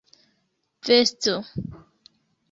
vesto 0.87 1.35